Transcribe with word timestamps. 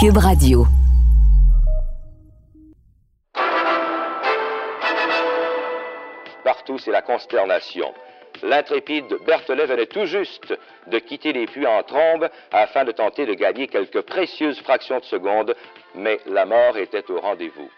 Cube 0.00 0.18
Radio. 0.18 0.64
Partout, 6.44 6.78
c'est 6.78 6.92
la 6.92 7.02
consternation. 7.02 7.86
L'intrépide 8.44 9.06
Berthelet 9.26 9.66
venait 9.66 9.86
tout 9.86 10.06
juste 10.06 10.56
de 10.88 10.98
quitter 11.00 11.32
les 11.32 11.46
puits 11.46 11.66
en 11.66 11.82
trombe 11.82 12.28
afin 12.52 12.84
de 12.84 12.92
tenter 12.92 13.26
de 13.26 13.34
gagner 13.34 13.66
quelques 13.66 14.02
précieuses 14.02 14.60
fractions 14.60 15.00
de 15.00 15.04
seconde, 15.04 15.56
mais 15.96 16.20
la 16.30 16.46
mort 16.46 16.76
était 16.76 17.10
au 17.10 17.18
rendez-vous. 17.20 17.68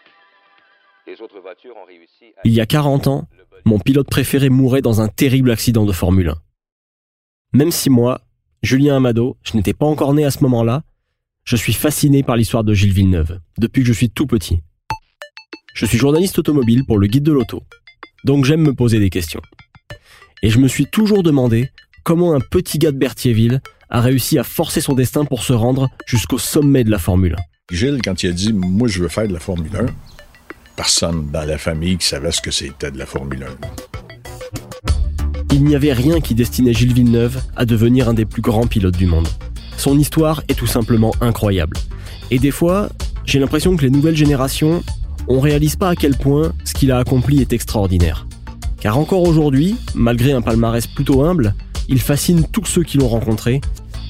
Les 1.07 1.23
autres 1.23 1.41
voitures 1.41 1.77
ont 1.79 1.87
réussi 1.87 2.35
à... 2.37 2.43
Il 2.45 2.53
y 2.53 2.61
a 2.61 2.67
40 2.67 3.07
ans, 3.07 3.29
mon 3.65 3.79
pilote 3.79 4.11
préféré 4.11 4.51
mourait 4.51 4.83
dans 4.83 5.01
un 5.01 5.09
terrible 5.09 5.53
accident 5.53 5.87
de 5.87 5.93
Formule 5.93 6.29
1. 6.29 6.35
Même 7.55 7.71
si 7.71 7.89
moi, 7.89 8.21
Julien 8.63 8.97
Amado, 8.97 9.39
je 9.43 9.57
n'étais 9.57 9.73
pas 9.73 9.87
encore 9.87 10.13
né 10.13 10.27
à 10.27 10.31
ce 10.31 10.43
moment-là, 10.43 10.83
je 11.45 11.57
suis 11.57 11.73
fasciné 11.73 12.23
par 12.23 12.37
l'histoire 12.37 12.65
de 12.65 12.75
Gilles 12.75 12.93
Villeneuve, 12.93 13.41
depuis 13.59 13.83
que 13.83 13.89
je 13.89 13.93
suis 13.93 14.11
tout 14.11 14.27
petit. 14.27 14.61
Je 15.75 15.87
suis 15.87 15.99
journaliste 15.99 16.39
automobile 16.39 16.85
pour 16.87 16.99
le 16.99 17.07
guide 17.07 17.23
de 17.23 17.33
l'auto, 17.33 17.63
donc 18.25 18.45
j'aime 18.45 18.63
me 18.63 18.75
poser 18.75 18.99
des 18.99 19.11
questions. 19.11 19.43
Et 20.43 20.51
je 20.51 20.59
me 20.59 20.69
suis 20.69 20.87
toujours 20.87 21.23
demandé 21.23 21.71
comment 22.05 22.35
un 22.35 22.41
petit 22.41 22.79
gars 22.79 22.93
de 22.93 22.99
Berthierville 22.99 23.61
a 23.89 24.01
réussi 24.01 24.39
à 24.39 24.45
forcer 24.45 24.81
son 24.81 24.95
destin 24.95 25.25
pour 25.25 25.43
se 25.43 25.53
rendre 25.53 25.89
jusqu'au 26.07 26.39
sommet 26.39 26.85
de 26.85 26.91
la 26.91 26.99
Formule 26.99 27.37
1. 27.71 27.75
Gilles, 27.75 28.01
quand 28.03 28.23
il 28.23 28.31
a 28.31 28.33
dit 28.33 28.53
Moi, 28.53 28.89
je 28.89 29.03
veux 29.03 29.09
faire 29.09 29.29
de 29.29 29.33
la 29.33 29.41
Formule 29.41 29.77
1, 29.77 29.87
personne 30.77 31.31
dans 31.31 31.45
la 31.45 31.59
famille 31.59 31.99
qui 31.99 32.07
savait 32.07 32.33
ce 32.33 32.41
que 32.41 32.51
c'était 32.51 32.91
de 32.91 32.99
la 32.99 33.07
Formule 33.07 33.45
1. 33.45 33.47
Il 35.53 35.65
n'y 35.65 35.75
avait 35.75 35.93
rien 35.93 36.21
qui 36.21 36.35
destinait 36.35 36.73
Gilles 36.73 36.95
Villeneuve 36.95 37.43
à 37.57 37.65
devenir 37.65 38.09
un 38.09 38.15
des 38.15 38.25
plus 38.25 38.43
grands 38.43 38.67
pilotes 38.67 38.97
du 38.97 39.07
monde. 39.07 39.29
Son 39.81 39.97
histoire 39.99 40.43
est 40.49 40.59
tout 40.59 40.67
simplement 40.67 41.11
incroyable. 41.23 41.79
Et 42.31 42.39
des 42.39 42.51
fois, 42.51 42.91
j'ai 43.25 43.39
l'impression 43.39 43.79
que 43.79 43.83
les 43.83 43.89
nouvelles 43.89 44.15
générations, 44.15 44.83
on 45.27 45.41
réalise 45.41 45.77
pas 45.77 45.89
à 45.89 45.97
quel 45.97 46.19
point 46.19 46.53
ce 46.65 46.75
qu'il 46.75 46.93
a 46.93 46.99
accompli 46.99 47.41
est 47.41 47.55
extraordinaire. 47.55 48.27
Car 48.79 48.99
encore 48.99 49.23
aujourd'hui, 49.23 49.77
malgré 49.95 50.33
un 50.33 50.43
palmarès 50.43 50.87
plutôt 50.87 51.25
humble, 51.25 51.55
il 51.89 51.99
fascine 51.99 52.45
tous 52.53 52.67
ceux 52.67 52.83
qui 52.83 52.99
l'ont 52.99 53.09
rencontré 53.09 53.63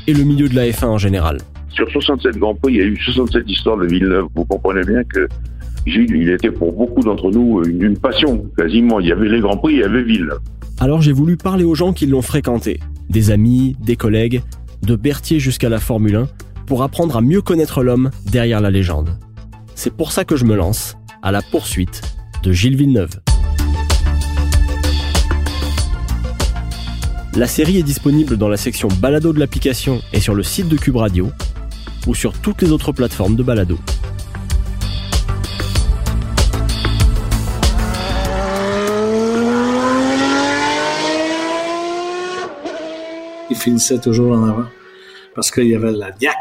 et 0.08 0.12
le 0.12 0.24
milieu 0.24 0.48
de 0.48 0.56
la 0.56 0.68
F1 0.68 0.86
en 0.86 0.98
général. 0.98 1.38
Sur 1.68 1.88
67 1.88 2.36
Grands 2.38 2.56
Prix, 2.56 2.72
il 2.72 2.78
y 2.78 2.82
a 2.82 2.86
eu 2.86 2.96
67 2.96 3.48
histoires 3.48 3.76
de 3.76 3.86
Villeneuve. 3.86 4.26
Vous 4.34 4.44
comprenez 4.46 4.82
bien 4.82 5.04
que 5.04 5.28
Gilles, 5.86 6.16
il 6.16 6.30
était 6.30 6.50
pour 6.50 6.72
beaucoup 6.72 7.02
d'entre 7.02 7.30
nous 7.30 7.62
une 7.62 7.96
passion, 7.96 8.44
quasiment. 8.58 8.98
Il 8.98 9.06
y 9.06 9.12
avait 9.12 9.28
les 9.28 9.38
Grands 9.38 9.56
Prix, 9.56 9.74
il 9.74 9.78
y 9.78 9.84
avait 9.84 10.02
Villeneuve. 10.02 10.40
Alors 10.80 11.00
j'ai 11.00 11.12
voulu 11.12 11.36
parler 11.36 11.62
aux 11.62 11.76
gens 11.76 11.92
qui 11.92 12.06
l'ont 12.06 12.22
fréquenté, 12.22 12.80
des 13.08 13.30
amis, 13.30 13.76
des 13.84 13.96
collègues, 13.96 14.42
de 14.82 14.96
Berthier 14.96 15.40
jusqu'à 15.40 15.68
la 15.68 15.80
Formule 15.80 16.16
1, 16.16 16.28
pour 16.66 16.82
apprendre 16.82 17.16
à 17.16 17.20
mieux 17.20 17.42
connaître 17.42 17.82
l'homme 17.82 18.10
derrière 18.26 18.60
la 18.60 18.70
légende. 18.70 19.18
C'est 19.74 19.94
pour 19.94 20.12
ça 20.12 20.24
que 20.24 20.36
je 20.36 20.44
me 20.44 20.54
lance 20.54 20.96
à 21.22 21.32
la 21.32 21.42
poursuite 21.42 22.02
de 22.42 22.52
Gilles 22.52 22.76
Villeneuve. 22.76 23.20
La 27.36 27.46
série 27.46 27.78
est 27.78 27.82
disponible 27.82 28.36
dans 28.36 28.48
la 28.48 28.56
section 28.56 28.88
balado 28.88 29.32
de 29.32 29.38
l'application 29.38 30.00
et 30.12 30.20
sur 30.20 30.34
le 30.34 30.42
site 30.42 30.68
de 30.68 30.76
Cube 30.76 30.96
Radio 30.96 31.30
ou 32.06 32.14
sur 32.14 32.32
toutes 32.32 32.60
les 32.62 32.72
autres 32.72 32.92
plateformes 32.92 33.36
de 33.36 33.42
balado. 33.42 33.78
Il 43.50 43.56
finissait 43.56 43.98
toujours 43.98 44.32
en 44.32 44.48
avant 44.48 44.66
parce 45.34 45.50
qu'il 45.50 45.66
y 45.66 45.74
avait 45.74 45.92
la 45.92 46.10
diac 46.12 46.36